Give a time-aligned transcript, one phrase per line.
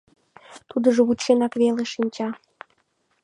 [0.69, 2.29] Тудыжо вученак веле шинча.